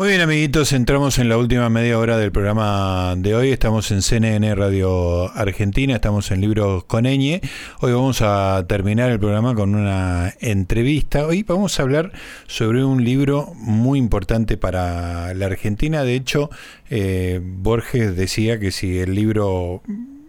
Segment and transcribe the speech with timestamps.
[0.00, 3.50] Muy bien, amiguitos, entramos en la última media hora del programa de hoy.
[3.50, 7.42] Estamos en CNN Radio Argentina, estamos en Libros con Hoy
[7.82, 11.26] vamos a terminar el programa con una entrevista.
[11.26, 12.12] Hoy vamos a hablar
[12.46, 16.02] sobre un libro muy importante para la Argentina.
[16.02, 16.48] De hecho,
[16.88, 19.82] eh, Borges decía que si el libro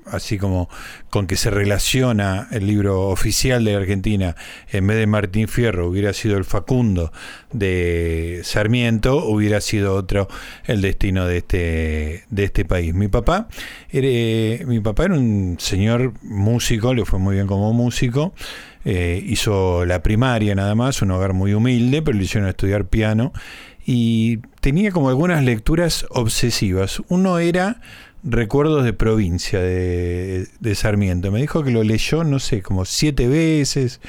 [0.06, 0.70] así como
[1.10, 4.36] con que se relaciona el libro oficial de Argentina,
[4.72, 7.12] en vez de Martín Fierro hubiera sido el Facundo
[7.52, 10.28] de Sarmiento, hubiera sido otro
[10.66, 12.94] el destino de este, de este país.
[12.94, 13.48] Mi papá,
[13.90, 18.34] era, mi papá era un señor músico, le fue muy bien como músico,
[18.84, 23.32] eh, hizo la primaria nada más, un hogar muy humilde, pero le hicieron estudiar piano
[23.86, 27.02] y tenía como algunas lecturas obsesivas.
[27.10, 27.82] Uno era
[28.24, 31.32] Recuerdos de provincia de, Sarmiento.
[31.32, 34.00] Me dijo que lo leyó, no sé, como siete veces,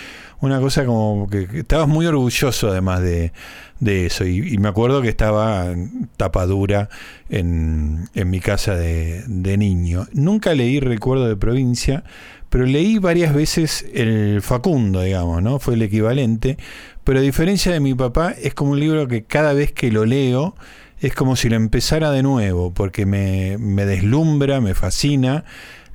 [0.40, 3.32] una cosa como que, estabas muy orgulloso además de,
[3.80, 4.26] eso.
[4.26, 5.74] Y, me acuerdo que estaba
[6.18, 6.90] tapadura
[7.30, 10.06] en, en mi casa de, de, niño.
[10.12, 12.04] Nunca leí Recuerdos de provincia,
[12.50, 15.58] pero leí varias veces el Facundo, digamos, ¿no?
[15.58, 16.58] Fue el equivalente.
[17.02, 20.04] Pero a diferencia de mi papá, es como un libro que cada vez que lo
[20.04, 20.54] leo,
[21.02, 25.44] es como si lo empezara de nuevo, porque me, deslumbra, me fascina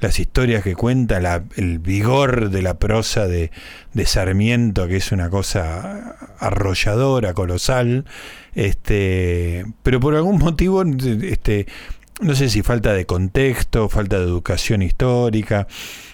[0.01, 3.49] las historias que cuenta, el vigor de la prosa de,
[3.93, 8.05] de, Sarmiento, que es una cosa arrolladora, colosal,
[8.53, 11.67] este, pero por algún motivo, este,
[12.19, 15.67] no sé si falta de contexto, falta de educación histórica,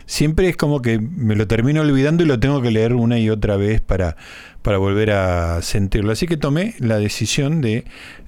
[0.06, 3.30] siempre es como que me lo termino olvidando y lo tengo que leer una y
[3.32, 4.18] otra vez para,
[4.62, 6.12] para volver a sentirlo.
[6.12, 7.86] Así que tomé la decisión de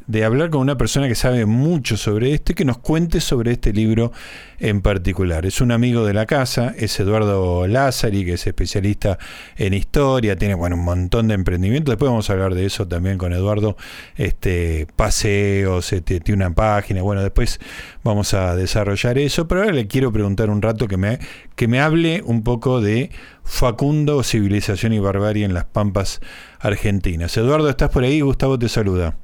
[0.08, 3.53] de hablar con una persona que sabe mucho sobre esto y que nos cuente sobre
[3.53, 4.11] este libro
[4.59, 5.45] en particular.
[5.45, 9.17] Es un amigo de la casa, es Eduardo Lázari, que es especialista
[9.58, 11.92] en historia, tiene bueno, un montón de emprendimientos.
[11.92, 13.78] Después vamos a hablar de eso también con Eduardo.
[14.16, 17.02] Este, paseos, este, tiene una página.
[17.02, 17.59] Bueno, después
[18.03, 19.48] vamos a desarrollar eso.
[19.48, 21.20] Pero ahora le quiero preguntar un rato que me,
[21.56, 23.11] que me hable un poco de
[23.43, 26.22] Facundo, Civilización y Barbarie en las Pampas
[26.60, 27.36] Argentinas.
[27.37, 28.22] Eduardo, ¿estás por ahí?
[28.22, 29.16] Gustavo te saluda.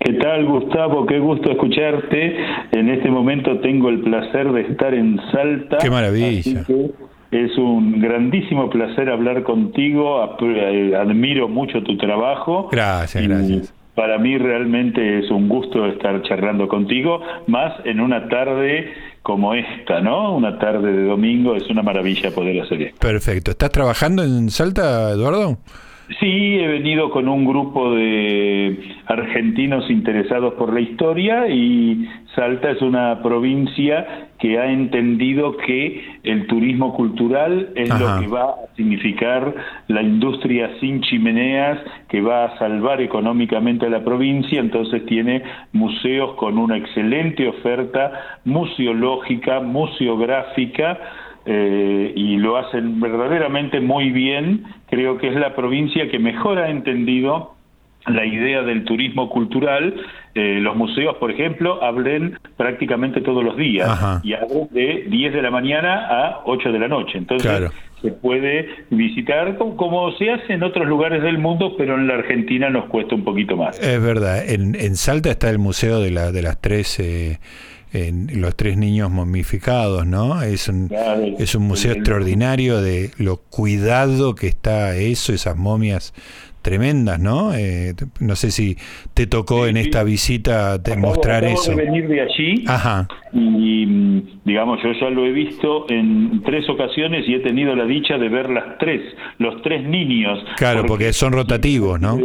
[0.00, 1.06] ¿Qué tal, Gustavo?
[1.06, 2.36] Qué gusto escucharte.
[2.70, 5.78] En este momento tengo el placer de estar en Salta.
[5.78, 6.64] ¡Qué maravilla!
[7.30, 10.36] es un grandísimo placer hablar contigo.
[10.40, 12.68] Eh, admiro mucho tu trabajo.
[12.70, 13.74] Gracias, gracias.
[13.94, 18.92] Para mí realmente es un gusto estar charlando contigo, más en una tarde
[19.22, 20.36] como esta, ¿no?
[20.36, 22.98] Una tarde de domingo, es una maravilla poder hacer esto.
[23.00, 23.50] Perfecto.
[23.50, 25.58] ¿Estás trabajando en Salta, Eduardo?
[26.20, 32.80] Sí, he venido con un grupo de argentinos interesados por la historia y Salta es
[32.80, 39.54] una provincia que ha entendido que el turismo cultural es lo que va a significar
[39.88, 45.42] la industria sin chimeneas, que va a salvar económicamente a la provincia, entonces tiene
[45.72, 50.98] museos con una excelente oferta museológica, museográfica,
[51.50, 54.64] eh, y lo hacen verdaderamente muy bien.
[54.90, 57.54] Creo que es la provincia que mejor ha entendido
[58.06, 59.94] la idea del turismo cultural.
[60.34, 65.40] Eh, los museos, por ejemplo, abren prácticamente todos los días y abren de 10 de
[65.40, 67.16] la mañana a 8 de la noche.
[67.16, 67.70] Entonces
[68.02, 72.68] se puede visitar como, se hace en otros lugares del mundo, pero en la Argentina
[72.68, 73.80] nos cuesta un poquito más.
[73.80, 74.46] Es verdad.
[74.46, 77.00] En, en Salta está el Museo de, la, de las Tres...
[77.00, 77.38] Eh
[77.92, 80.42] en los tres niños momificados, ¿no?
[80.42, 80.90] Es un,
[81.38, 86.12] es un museo extraordinario de lo cuidado que está eso, esas momias
[86.62, 87.54] tremendas, ¿no?
[87.54, 88.76] Eh, no sé si
[89.14, 91.70] te tocó en esta visita demostrar eso.
[91.70, 93.08] De venir de allí Ajá.
[93.32, 93.86] y
[94.44, 98.28] digamos yo ya lo he visto en tres ocasiones y he tenido la dicha de
[98.28, 99.00] ver las tres,
[99.38, 100.38] los tres niños.
[100.56, 102.18] Claro, porque, son rotativos, ¿no?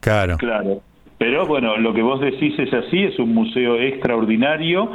[0.00, 0.38] Claro.
[0.38, 0.80] Claro.
[1.18, 4.90] Pero bueno, lo que vos decís es así, es un museo extraordinario,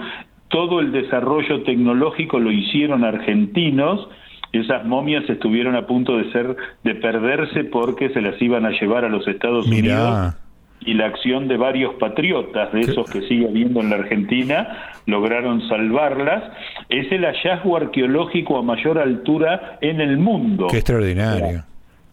[0.50, 4.10] todo el desarrollo tecnológico lo hicieron argentinos,
[4.52, 9.06] esas momias estuvieron a punto de ser de perderse porque se las iban a llevar
[9.06, 10.36] a los Estados Unidos.
[10.82, 15.68] Y la acción de varios patriotas de esos que sigue habiendo en la Argentina lograron
[15.68, 16.42] salvarlas.
[16.88, 20.68] Es el hallazgo arqueológico a mayor altura en el mundo.
[20.72, 21.64] Qué extraordinario.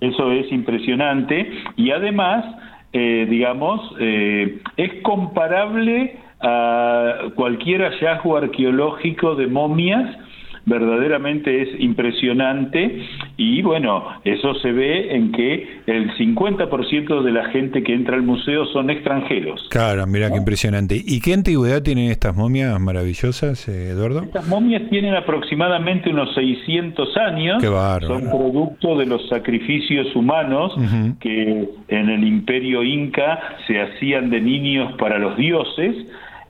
[0.01, 1.49] Eso es impresionante.
[1.77, 2.45] Y además
[2.93, 10.17] eh, digamos, eh, es comparable a cualquier hallazgo arqueológico de momias
[10.67, 17.85] verdaderamente es impresionante y bueno, eso se ve en que el 50% de la gente
[17.85, 19.67] que entra al museo son extranjeros.
[19.71, 20.97] Claro, mira qué impresionante.
[20.97, 24.25] ¿Y qué antigüedad tienen estas momias maravillosas, eh, Eduardo?
[24.25, 27.63] Estas momias tienen aproximadamente unos 600 años.
[27.63, 27.69] Qué
[28.07, 30.73] Son producto de los sacrificios humanos
[31.21, 35.95] que en el imperio inca se hacían de niños para los dioses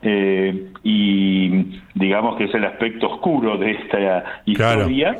[0.01, 5.17] eh, y digamos que es el aspecto oscuro de esta historia.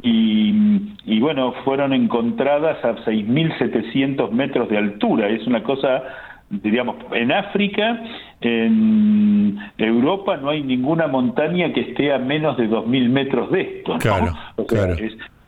[0.00, 5.28] Y, bueno, fueron encontradas a 6.700 metros de altura.
[5.28, 6.04] Es una cosa,
[6.50, 8.04] diríamos, en África,
[8.40, 13.98] en Europa no hay ninguna montaña que esté a menos de 2.000 metros de esto.
[13.98, 14.32] Claro,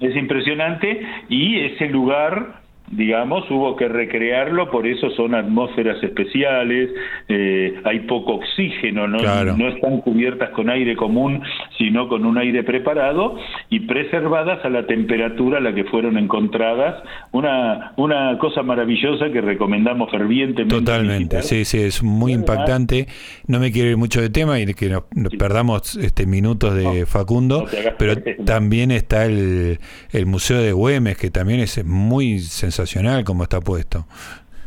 [0.01, 2.61] es impresionante y ese lugar
[2.91, 6.91] digamos, hubo que recrearlo, por eso son atmósferas especiales,
[7.29, 9.19] eh, hay poco oxígeno, ¿no?
[9.57, 11.41] no están cubiertas con aire común,
[11.79, 13.37] sino con un aire preparado
[13.69, 17.01] y preservadas a la temperatura a la que fueron encontradas.
[17.31, 20.75] Una, una cosa maravillosa que recomendamos fervientemente.
[20.75, 23.07] Totalmente, sí, sí, es muy impactante.
[23.47, 25.05] No me quiero ir mucho de tema y que nos,
[25.39, 27.67] perdamos este minutos de Facundo,
[27.99, 28.15] pero
[28.45, 29.79] también está el,
[30.11, 32.80] el Museo de Güemes, que también es muy sensacional
[33.25, 34.07] como está puesto.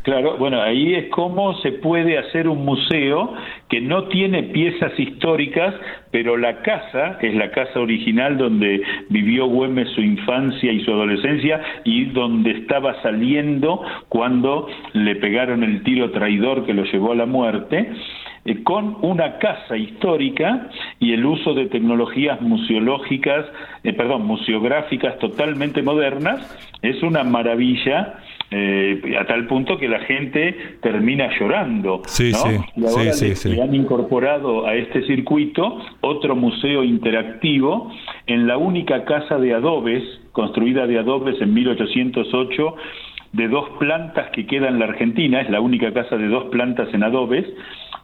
[0.04, 3.32] Claro, bueno, ahí es cómo se puede hacer un museo
[3.70, 5.74] que no tiene piezas históricas,
[6.10, 11.58] pero la casa, es la casa original donde vivió Güemes su infancia y su adolescencia
[11.84, 13.80] y donde estaba saliendo
[14.10, 17.90] cuando le pegaron el tiro traidor que lo llevó a la muerte,
[18.44, 20.68] eh, con una casa histórica
[21.00, 23.46] y el uso de tecnologías museológicas,
[23.82, 28.18] eh, perdón, museográficas totalmente modernas, es una maravilla
[28.50, 32.02] eh, a tal punto que la gente termina llorando.
[32.06, 37.90] Sí, sí, y ahora le, han incorporado a este circuito otro museo interactivo
[38.26, 40.02] en la única casa de adobes,
[40.32, 42.76] construida de adobes en 1808,
[43.34, 46.88] de dos plantas que queda en la Argentina, es la única casa de dos plantas
[46.94, 47.44] en adobes,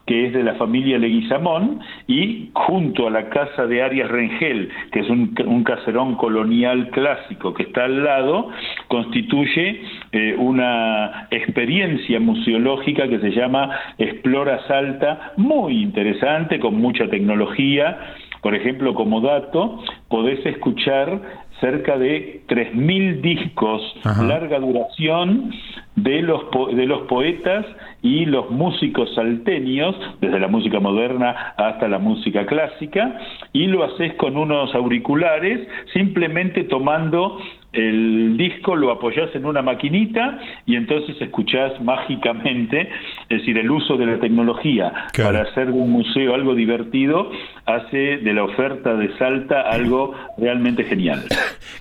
[0.07, 1.79] que es de la familia Leguizamón,
[2.09, 7.63] y junto a la casa de Arias Rengel, que es un, caserón colonial clásico que
[7.63, 8.49] está al lado,
[8.89, 17.99] constituye eh, una experiencia museológica que se llama Explora Salta, muy interesante, con mucha tecnología.
[18.43, 21.21] Por ejemplo, como dato, podés escuchar
[21.61, 25.53] cerca de 3.000 discos, larga duración,
[25.97, 26.43] de los,
[26.75, 27.67] de los poetas
[28.03, 33.19] y los músicos salteños, desde la música moderna hasta la música clásica,
[33.53, 37.39] y lo haces con unos auriculares, simplemente tomando
[37.73, 42.89] el disco lo apoyás en una maquinita y entonces escuchás mágicamente,
[43.29, 47.31] es decir, el uso de la tecnología para hacer de un museo algo divertido
[47.67, 51.25] hace de la oferta de Salta algo realmente genial.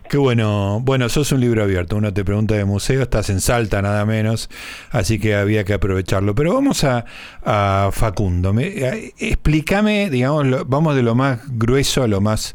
[0.09, 3.81] Qué bueno, bueno, sos un libro abierto, uno te pregunta de museo, estás en Salta
[3.81, 4.49] nada menos,
[4.91, 6.35] así que había que aprovecharlo.
[6.35, 7.05] Pero vamos a,
[7.91, 8.67] Facundo, Me,
[9.17, 12.53] explícame, digamos, vamos de lo más grueso a lo más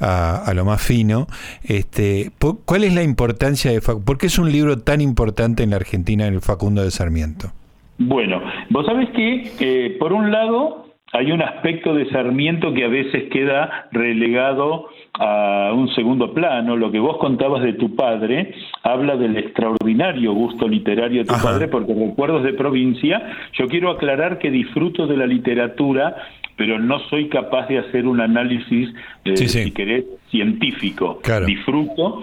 [0.00, 1.26] a, lo más fino.
[1.62, 2.30] Este,
[2.64, 4.04] ¿Cuál es la importancia de Facundo?
[4.04, 7.52] ¿Por qué es un libro tan importante en la Argentina, en el Facundo de Sarmiento?
[7.98, 12.88] Bueno, vos sabés que, eh, por un lado, hay un aspecto de Sarmiento que a
[12.88, 16.76] veces queda relegado a un segundo plano.
[16.76, 18.52] Lo que vos contabas de tu padre
[18.82, 23.22] habla del extraordinario gusto literario de tu padre, porque recuerdos de provincia,
[23.52, 26.16] yo quiero aclarar que disfruto de la literatura
[26.56, 28.88] pero no soy capaz de hacer un análisis,
[29.24, 31.20] eh, si querés, científico.
[31.46, 32.22] Disfruto.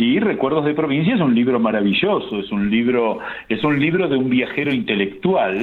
[0.00, 3.18] Y Recuerdos de Provincia es un libro maravilloso, es un libro,
[3.48, 5.60] es un libro de un viajero intelectual,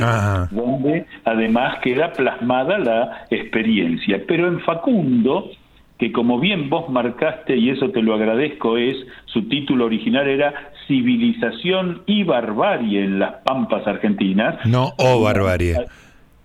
[0.51, 4.21] donde además queda plasmada la experiencia.
[4.27, 5.51] Pero en Facundo,
[5.97, 10.53] que como bien vos marcaste, y eso te lo agradezco, es, su título original era
[10.85, 14.65] Civilización y Barbarie en las Pampas Argentinas.
[14.65, 15.77] No, o Barbarie.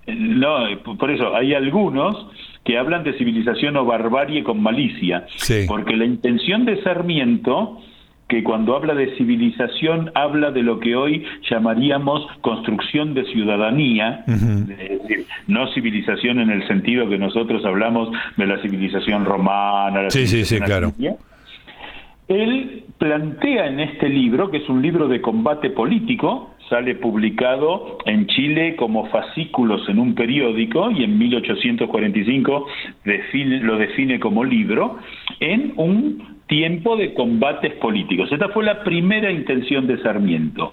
[0.06, 0.58] No,
[0.96, 2.28] por eso hay algunos
[2.64, 5.26] que hablan de civilización o barbarie con malicia,
[5.66, 7.78] porque la intención de Sarmiento
[8.30, 15.02] que cuando habla de civilización habla de lo que hoy llamaríamos construcción de ciudadanía, es
[15.02, 20.08] decir, no civilización en el sentido que nosotros hablamos de la civilización romana.
[20.10, 20.92] sí, sí, sí, claro.
[22.30, 28.28] Él plantea en este libro, que es un libro de combate político, sale publicado en
[28.28, 32.66] Chile como fascículos en un periódico y en 1845
[33.62, 34.98] lo define como libro,
[35.40, 38.30] en un tiempo de combates políticos.
[38.30, 40.72] Esta fue la primera intención de Sarmiento.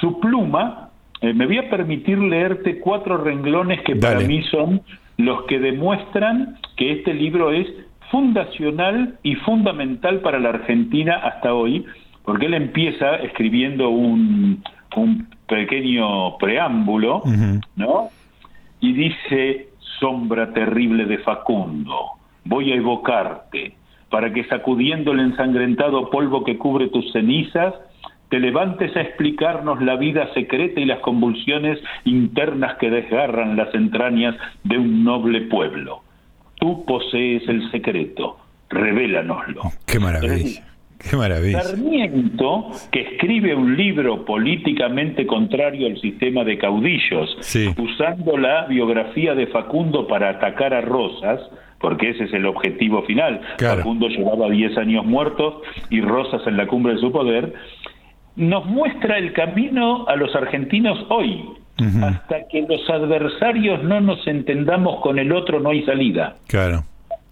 [0.00, 0.88] Su pluma,
[1.20, 4.80] eh, me voy a permitir leerte cuatro renglones que para mí son
[5.18, 7.66] los que demuestran que este libro es
[8.10, 11.84] fundacional y fundamental para la Argentina hasta hoy,
[12.24, 14.62] porque él empieza escribiendo un,
[14.96, 17.22] un pequeño preámbulo,
[17.76, 18.08] ¿no?
[18.80, 19.68] Y dice,
[20.00, 22.12] sombra terrible de Facundo,
[22.44, 23.74] voy a evocarte,
[24.10, 27.74] para que sacudiendo el ensangrentado polvo que cubre tus cenizas,
[28.28, 34.34] te levantes a explicarnos la vida secreta y las convulsiones internas que desgarran las entrañas
[34.64, 36.02] de un noble pueblo.
[36.66, 38.38] Tú posees el secreto,
[38.70, 39.62] revélanoslo.
[39.86, 40.64] Qué maravilla.
[40.98, 41.62] Qué maravilla.
[41.62, 47.38] Sarmiento, que escribe un libro políticamente contrario al sistema de caudillos,
[47.78, 51.40] usando la biografía de Facundo para atacar a Rosas,
[51.78, 53.40] porque ese es el objetivo final.
[53.60, 57.54] Facundo llevaba 10 años muertos y Rosas en la cumbre de su poder,
[58.34, 61.44] nos muestra el camino a los argentinos hoy.
[61.78, 66.36] Hasta que los adversarios no nos entendamos con el otro, no hay salida.
[66.46, 66.84] Claro.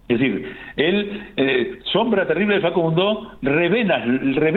[0.06, 4.04] Es decir, él, eh, sombra terrible de Facundo, revela,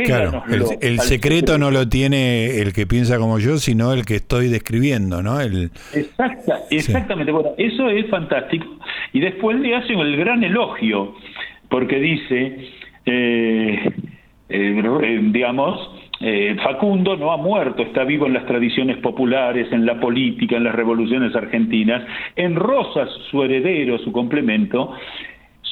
[0.04, 0.44] claro,
[0.82, 5.24] el, secreto no lo tiene el que piensa como yo, sino el que estoy describiendo,
[5.24, 5.40] ¿no?
[5.40, 5.72] El...
[5.94, 7.32] Exacta, exactamente.
[7.32, 8.68] Bueno, eso es fantástico.
[9.14, 11.16] Y después le hacen el gran elogio,
[11.70, 12.70] porque dice,
[13.06, 13.90] eh,
[14.50, 15.80] eh, digamos,
[16.64, 20.76] Facundo no ha muerto, está vivo en las tradiciones populares, en la política, en las
[20.76, 22.04] revoluciones argentinas.
[22.36, 24.94] En Rosas, su heredero, su complemento,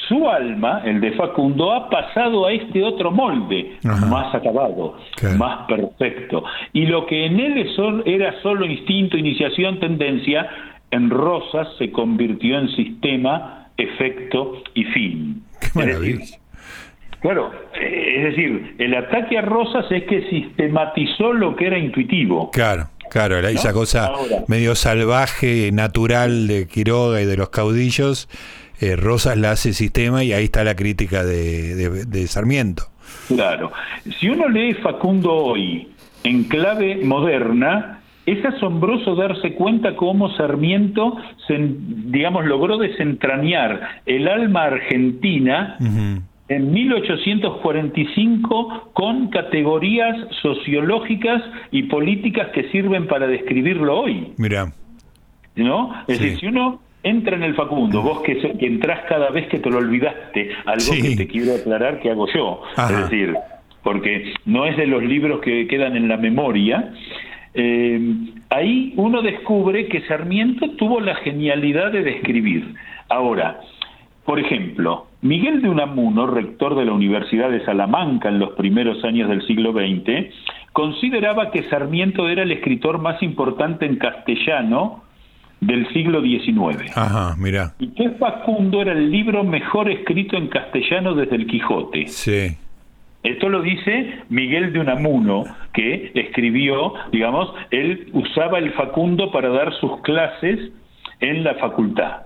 [0.07, 4.97] su alma, el de Facundo, ha pasado a este otro molde, más acabado,
[5.37, 6.43] más perfecto.
[6.73, 7.67] Y lo que en él
[8.05, 10.47] era solo instinto, iniciación, tendencia,
[10.91, 15.43] en Rosas se convirtió en sistema, efecto y fin.
[15.59, 16.37] Qué maravilla.
[17.25, 22.51] Claro, es decir, el ataque a Rosas es que sistematizó lo que era intuitivo.
[22.51, 22.89] Claro.
[23.09, 24.11] Claro, esa cosa
[24.47, 28.27] medio salvaje, natural de Quiroga y de los caudillos,
[28.81, 32.83] eh, Rosas la hace sistema y ahí está la crítica de, Sarmiento.
[33.27, 33.71] Claro.
[34.19, 35.87] Si uno lee Facundo hoy
[36.23, 41.15] en clave moderna, es asombroso darse cuenta cómo Sarmiento,
[41.47, 45.77] digamos, logró desentrañar el alma argentina
[46.47, 54.33] en 1845 con categorías sociológicas y políticas que sirven para describirlo hoy.
[54.37, 54.71] Mira.
[55.55, 55.93] ¿No?
[56.07, 59.59] Es decir, si uno entra en el Facundo, vos que, que entrás cada vez que
[59.59, 63.35] te lo olvidaste, algo que te quiero aclarar que hago yo, es decir,
[63.83, 66.91] porque no es de los libros que quedan en la memoria,
[67.53, 68.01] eh,
[68.49, 72.73] ahí uno descubre que Sarmiento tuvo la genialidad de describir.
[73.07, 73.61] Ahora,
[74.25, 79.29] por ejemplo, Miguel de Unamuno, rector de la Universidad de Salamanca en los primeros años
[79.29, 80.33] del siglo XX,
[80.73, 85.03] consideraba que Sarmiento era el escritor más importante en castellano
[85.61, 86.97] del siglo XIX.
[86.97, 87.73] Ajá, mira.
[87.79, 92.07] Y que Facundo era el libro mejor escrito en castellano desde el Quijote.
[92.07, 92.57] Sí.
[93.23, 99.73] Esto lo dice Miguel de Unamuno, que escribió, digamos, él usaba el Facundo para dar
[99.79, 100.71] sus clases
[101.19, 102.23] en la facultad.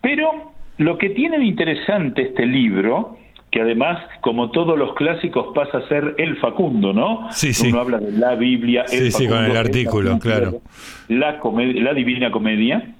[0.00, 3.18] Pero lo que tiene de interesante este libro
[3.50, 7.28] que además, como todos los clásicos, pasa a ser el Facundo, ¿no?
[7.32, 7.68] Sí, sí.
[7.68, 10.60] Uno habla de la Biblia, el sí, con el artículo, claro.
[11.08, 12.94] La, la Divina Comedia.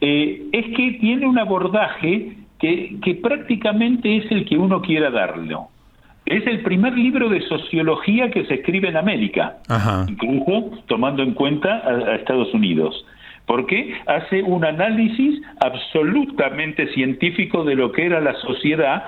[0.00, 5.68] Eh, es que tiene un abordaje que, que prácticamente es el que uno quiera darlo.
[6.26, 9.58] Es el primer libro de sociología que se escribe en América,
[10.08, 13.04] incluso tomando en cuenta a Estados Unidos
[13.46, 19.04] porque hace un análisis absolutamente científico de lo que era la sociedad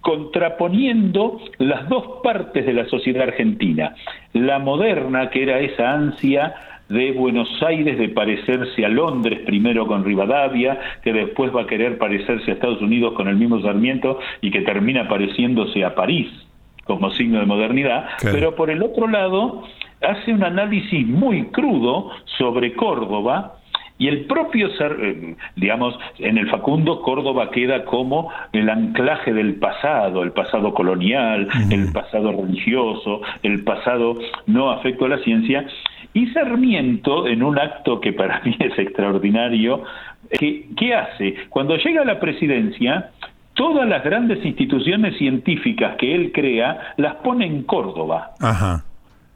[0.00, 3.94] contraponiendo las dos partes de la sociedad argentina,
[4.34, 6.54] la moderna, que era esa ansia
[6.90, 11.96] de Buenos Aires de parecerse a Londres, primero con Rivadavia, que después va a querer
[11.96, 16.28] parecerse a Estados Unidos con el mismo Sarmiento y que termina pareciéndose a París
[16.84, 19.64] como signo de modernidad, pero por el otro lado
[20.04, 23.58] hace un análisis muy crudo sobre Córdoba,
[23.96, 30.24] y el propio, eh, digamos, en el Facundo, Córdoba queda como el anclaje del pasado,
[30.24, 35.64] el pasado colonial, el pasado religioso, el pasado no afecto a la ciencia.
[36.12, 39.84] Y Sarmiento, en un acto que para mí es extraordinario,
[40.40, 41.36] ¿qué, qué hace?
[41.48, 43.10] Cuando llega a la presidencia,
[43.54, 48.32] todas las grandes instituciones científicas que él crea las pone en Córdoba.
[48.40, 48.82] Ajá.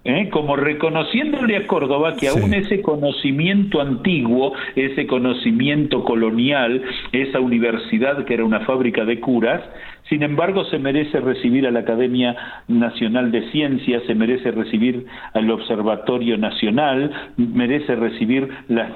[0.05, 0.29] ¿Eh?
[0.31, 8.35] como reconociéndole a Córdoba que aún ese conocimiento antiguo, ese conocimiento colonial, esa universidad que
[8.35, 9.63] era una fábrica de curas,
[10.09, 12.35] sin embargo se merece recibir a la Academia
[12.69, 18.49] Nacional de Ciencias, se merece recibir al Observatorio Nacional, merece recibir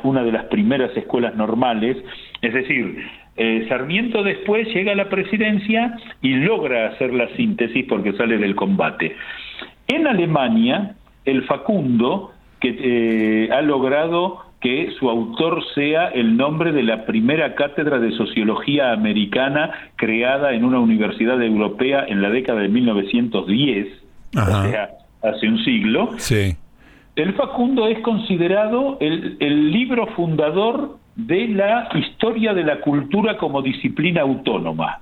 [0.03, 1.97] una de las primeras escuelas normales,
[2.41, 2.99] Es decir,
[3.37, 8.55] eh, Sarmiento después llega a la presidencia y logra hacer la síntesis porque sale del
[8.55, 9.17] combate.
[9.89, 16.85] En Alemania, el Facundo, que eh, ha logrado que su autor sea el nombre de
[16.85, 22.69] la primera cátedra de sociología americana creada en una universidad europea en la década de
[22.69, 23.89] 1910,
[24.37, 24.91] o sea,
[25.23, 26.11] hace un siglo.
[26.19, 26.57] Sí.
[27.17, 33.63] El Facundo es considerado el, el libro fundador de la historia de la cultura como
[33.63, 34.99] disciplina autónoma.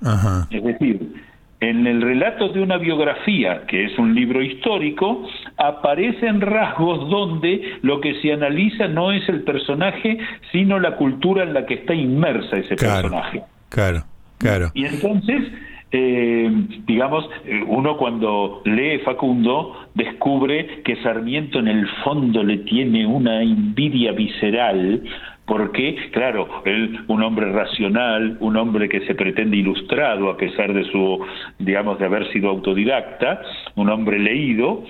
[0.50, 1.12] Es decir,
[1.60, 8.00] en el relato de una biografía, que es un libro histórico, aparecen rasgos donde lo
[8.00, 10.18] que se analiza no es el personaje,
[10.52, 13.42] sino la cultura en la que está inmersa ese personaje.
[13.68, 14.04] Claro,
[14.38, 14.70] claro.
[14.72, 15.52] Y entonces,
[15.92, 16.50] eh,
[16.86, 23.42] digamos, eh, uno cuando lee Facundo descubre que Sarmiento en el fondo le tiene una
[23.42, 25.02] envidia visceral
[25.50, 30.84] porque, claro, él, un hombre racional, un hombre que se pretende ilustrado a pesar de
[30.84, 31.26] su,
[31.58, 33.42] digamos, de haber sido autodidacta,
[33.74, 34.84] un hombre leído,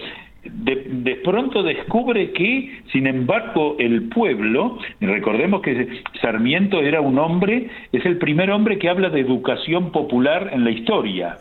[0.45, 8.05] de, pronto descubre que, sin embargo, el pueblo, recordemos que Sarmiento era un hombre, es
[8.05, 11.38] el primer hombre que habla de educación popular en la historia.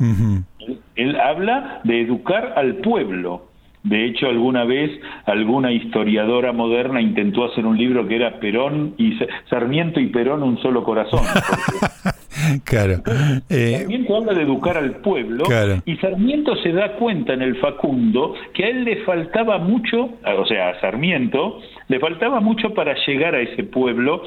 [0.96, 3.49] él, habla de educar al pueblo.
[3.84, 4.92] De hecho, alguna vez
[5.26, 9.18] alguna historiadora moderna intentó hacer un libro que era Perón y
[9.50, 11.22] Sarmiento y Perón un solo corazón.
[12.66, 13.02] claro.
[13.50, 15.46] Eh, Sarmiento habla de educar al pueblo
[15.86, 20.46] y Sarmiento se da cuenta en el Facundo que a él le faltaba mucho, o
[20.46, 24.22] sea, a Sarmiento le faltaba mucho para llegar a ese pueblo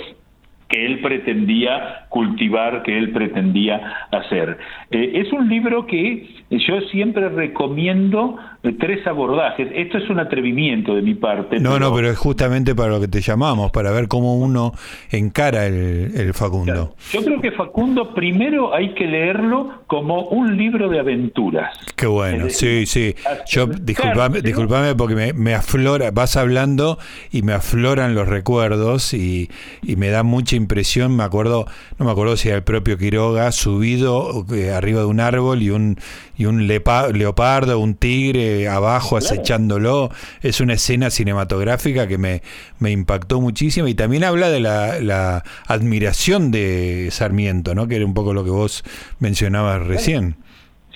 [0.73, 4.59] que él pretendía cultivar, que él pretendía hacer.
[4.91, 8.37] Eh, es un libro que yo siempre recomiendo
[8.79, 9.69] tres abordajes.
[9.75, 11.59] Esto es un atrevimiento de mi parte.
[11.59, 14.73] No, no, pero es justamente para lo que te llamamos, para ver cómo uno
[15.11, 16.95] encara el, Facundo.
[17.13, 21.77] Yo creo que Facundo primero hay que leerlo como un libro de aventuras.
[21.97, 23.15] Qué bueno, sí, sí.
[23.49, 26.99] Yo, disculpame, disculpame porque me, me, aflora, vas hablando
[27.31, 29.51] y me afloran los recuerdos y,
[29.83, 31.15] y me da mucha impresión.
[31.17, 31.67] Me acuerdo,
[31.99, 35.71] no me acuerdo si era el propio Quiroga subido eh, arriba de un árbol y
[35.71, 35.97] un,
[36.37, 40.11] y un leopardo, un tigre abajo acechándolo.
[40.41, 42.43] Es una escena cinematográfica que me,
[42.79, 47.87] me impactó muchísimo y también habla de la, admiración de Sarmiento, ¿no?
[47.87, 48.83] que era un poco lo que vos
[49.21, 50.37] mencionabas recién.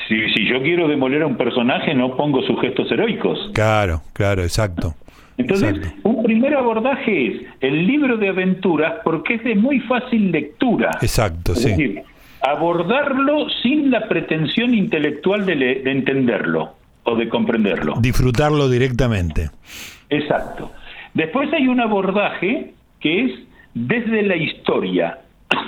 [0.08, 3.50] Si, si yo quiero demoler a un personaje, no pongo sus gestos heroicos.
[3.52, 4.94] Claro, claro, exacto.
[5.38, 10.90] Entonces, un primer abordaje es el libro de aventuras porque es de muy fácil lectura.
[11.02, 12.00] Exacto, sí
[12.46, 17.94] abordarlo sin la pretensión intelectual de, entenderlo o de comprenderlo.
[18.00, 19.50] Disfrutarlo directamente.
[20.08, 20.72] Exacto.
[21.14, 23.32] Después hay un abordaje que es
[23.74, 25.18] desde la historia,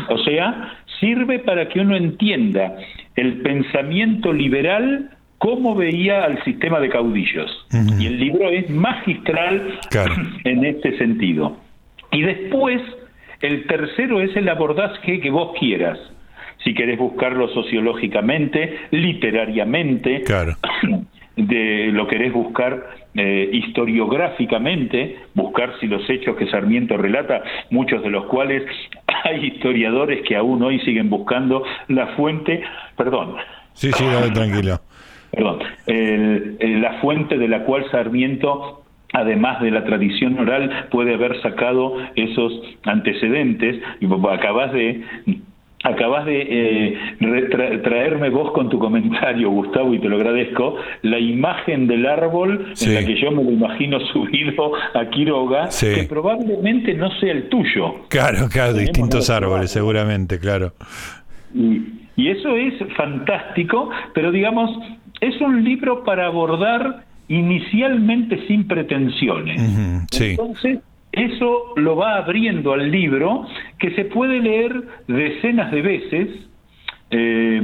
[0.08, 2.76] o sea, sirve para que uno entienda
[3.16, 7.66] el pensamiento liberal cómo veía al sistema de caudillos.
[7.98, 9.78] Y el libro es magistral
[10.44, 11.56] en este sentido.
[12.10, 12.82] Y después,
[13.40, 15.98] el tercero es el abordaje que vos quieras
[16.64, 20.24] si querés buscarlo sociológicamente, literariamente,
[21.36, 28.10] de, lo querés buscar eh, historiográficamente, buscar si los hechos que Sarmiento relata, muchos de
[28.10, 28.64] los cuales
[29.24, 32.62] hay historiadores que aún hoy siguen buscando la fuente,
[32.96, 33.36] perdón.
[33.74, 34.80] Sí, sí, tranquilo.
[35.30, 38.82] Perdón, la fuente de la cual Sarmiento
[39.14, 42.52] además de la tradición oral, puede haber sacado esos
[42.84, 43.80] antecedentes.
[44.00, 45.02] Y acabas de
[45.84, 51.86] Acabas de eh, traerme vos con tu comentario, Gustavo, y te lo agradezco, la imagen
[51.86, 57.12] del árbol en la que yo me lo imagino subido a Quiroga, que probablemente no
[57.20, 57.94] sea el tuyo.
[58.08, 60.72] Claro, claro, distintos árboles, seguramente, claro.
[61.54, 61.82] Y,
[62.16, 64.70] y, eso es fantástico, pero digamos,
[65.20, 69.60] es un libro para abordar inicialmente sin pretensiones.
[70.10, 70.30] sí.
[70.30, 70.80] Entonces,
[71.12, 73.46] eso lo va abriendo al libro
[73.78, 76.28] que se puede leer decenas de veces.
[77.10, 77.62] Eh,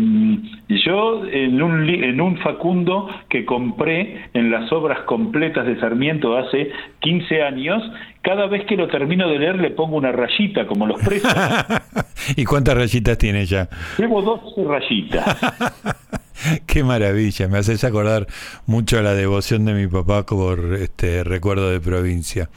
[0.69, 6.71] yo en un, en un Facundo que compré en las obras completas de Sarmiento hace
[7.01, 7.83] 15 años,
[8.23, 11.33] cada vez que lo termino de leer le pongo una rayita como los presos.
[12.37, 13.69] ¿Y cuántas rayitas tiene ya?
[13.99, 16.11] Llevo dos rayitas.
[16.67, 18.27] Qué maravilla, me haces acordar
[18.67, 22.51] mucho a la devoción de mi papá por este recuerdo de provincia.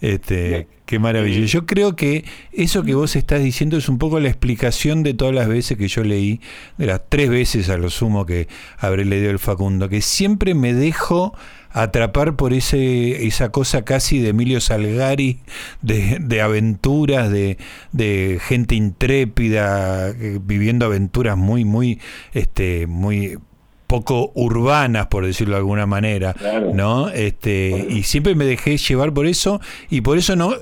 [0.00, 1.44] Este, qué maravilla.
[1.46, 5.34] Yo creo que eso que vos estás diciendo es un poco la explicación de todas
[5.34, 6.40] las veces que yo leí,
[6.78, 10.72] de las tres veces a lo sumo que habré leído el Facundo, que siempre me
[10.72, 11.34] dejo
[11.70, 15.40] atrapar por ese esa cosa casi de Emilio Salgari,
[15.82, 17.58] de, de aventuras, de,
[17.92, 22.00] de, gente intrépida, eh, viviendo aventuras muy, muy,
[22.32, 23.38] este, muy
[23.86, 26.34] poco urbanas, por decirlo de alguna manera,
[26.74, 27.08] ¿no?
[27.08, 30.54] Este, y siempre me dejé llevar por eso, y por eso no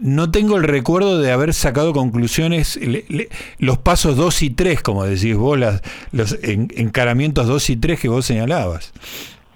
[0.00, 2.78] no tengo el recuerdo de haber sacado conclusiones,
[3.58, 5.58] los pasos 2 y 3, como decís vos,
[6.12, 8.92] los encaramientos 2 y 3 que vos señalabas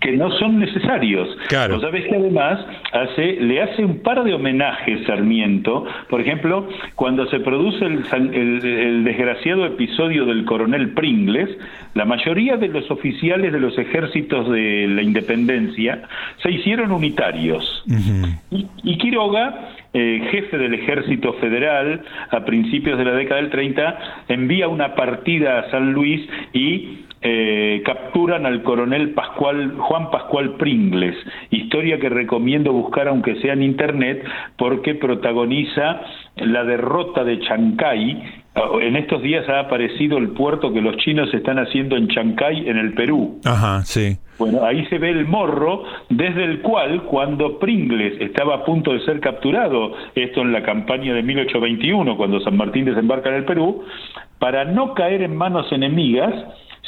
[0.02, 1.28] que no son necesarios.
[1.48, 1.74] Claro.
[1.74, 2.60] Vos sabés que además
[2.92, 5.86] hace, le hace un par de homenajes Sarmiento.
[6.10, 11.50] Por ejemplo, cuando se produce el, el, desgraciado episodio del coronel Pringles,
[11.94, 16.02] la mayoría de los oficiales de los ejércitos de la independencia
[16.42, 17.84] se hicieron unitarios.
[18.50, 23.98] y, y Quiroga eh, jefe del ejército federal a principios de la década del 30,
[24.28, 31.16] envía una partida a San Luis y eh, capturan al coronel Pascual, Juan Pascual Pringles,
[31.50, 34.24] historia que recomiendo buscar aunque sea en internet
[34.56, 36.00] porque protagoniza
[36.36, 38.22] la derrota de Chancay.
[38.82, 42.76] En estos días ha aparecido el puerto que los chinos están haciendo en Chancay, en
[42.76, 43.40] el Perú.
[43.44, 44.18] Ajá, sí.
[44.38, 49.00] Bueno, ahí se ve el morro desde el cual, cuando Pringles estaba a punto de
[49.04, 53.84] ser capturado, esto en la campaña de 1821, cuando San Martín desembarca en el Perú,
[54.40, 56.34] para no caer en manos enemigas,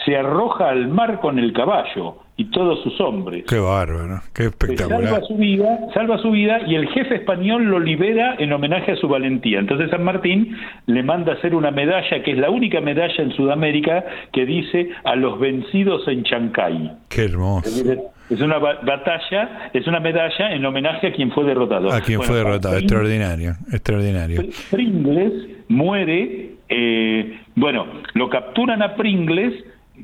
[0.05, 3.45] se arroja al mar con el caballo y todos sus hombres.
[3.49, 5.05] Qué bárbaro, qué espectacular.
[5.05, 8.97] Salva su vida, salva su vida y el jefe español lo libera en homenaje a
[8.97, 9.61] su valentía.
[9.61, 14.05] Entonces San Martín le manda hacer una medalla que es la única medalla en Sudamérica
[14.33, 16.93] que dice a los vencidos en Chancay.
[17.09, 17.71] Qué hermoso.
[18.31, 21.93] Es una batalla, es una medalla en homenaje a quien fue derrotado.
[21.93, 24.43] A quien fue derrotado, extraordinario, extraordinario.
[24.71, 25.33] Pringles
[25.69, 29.53] muere, eh, bueno, lo capturan a Pringles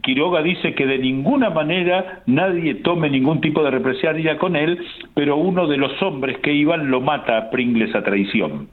[0.03, 4.79] Quiroga dice que de ninguna manera nadie tome ningún tipo de represalia con él,
[5.15, 8.69] pero uno de los hombres que iban lo mata a Pringles a traición.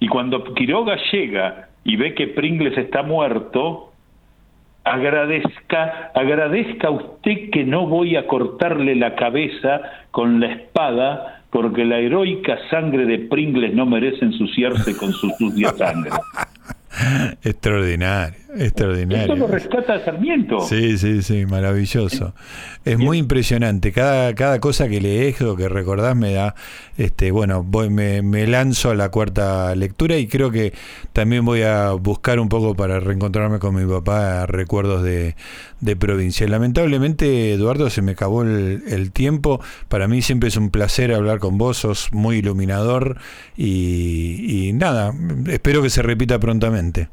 [0.00, 3.92] Y cuando Quiroga llega y ve que Pringles está muerto,
[4.84, 11.98] agradezca, agradezca usted que no voy a cortarle la cabeza con la espada, porque la
[11.98, 16.10] heroica sangre de Pringles no merece ensuciarse con su sucia sangre.
[17.42, 19.32] Extraordinario, extraordinario.
[19.32, 20.60] Esto lo rescata Sarmiento.
[20.60, 22.34] Sí, sí, sí, maravilloso.
[22.84, 23.92] Es muy impresionante.
[23.92, 26.54] Cada, cada cosa que lees o que recordás me da,
[26.96, 30.72] este, bueno, voy, me, me, lanzo a la cuarta lectura y creo que
[31.12, 35.36] también voy a buscar un poco para reencontrarme con mi papá recuerdos de,
[35.80, 36.46] de provincia.
[36.46, 39.60] Lamentablemente, Eduardo, se me acabó el, el, tiempo.
[39.88, 43.18] Para mí siempre es un placer hablar con vos, sos muy iluminador
[43.56, 45.12] y, y nada,
[45.48, 47.08] espero que se repita prontamente.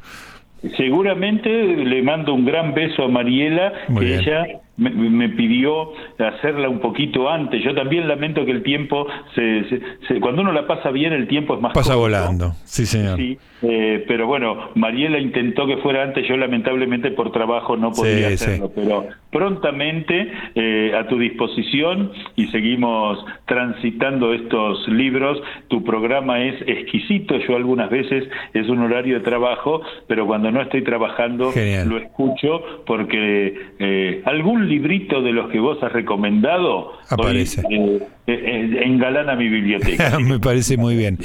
[0.76, 4.46] Seguramente le mando un gran beso a Mariela, que ella
[4.80, 7.64] me, pidió hacerla un poquito antes.
[7.64, 11.62] Yo también lamento que el tiempo, se, cuando uno la pasa bien, el tiempo es
[11.62, 13.18] más Pasa volando, sí señor.
[13.18, 18.30] Sí, eh, pero bueno, Mariela intentó que fuera antes, yo lamentablemente por trabajo no podía
[18.30, 25.42] hacerlo, pero prontamente eh, a tu disposición y seguimos transitando estos libros.
[25.68, 30.62] Tu programa es exquisito, yo algunas veces es un horario de trabajo, pero cuando no
[30.62, 31.52] estoy trabajando
[31.86, 37.62] lo escucho porque eh, algún librito de los que vos has recomendado aparece.
[37.70, 40.20] Eh, eh, engalana mi biblioteca.
[40.20, 41.18] Me parece muy bien.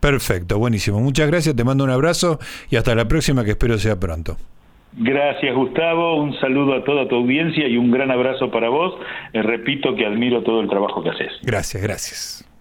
[0.00, 0.98] Perfecto, buenísimo.
[1.00, 2.38] Muchas gracias, te mando un abrazo
[2.70, 4.38] y hasta la próxima que espero sea pronto.
[4.96, 8.94] Gracias Gustavo, un saludo a toda tu audiencia y un gran abrazo para vos.
[9.32, 11.32] Eh, repito que admiro todo el trabajo que haces.
[11.42, 12.53] Gracias, gracias.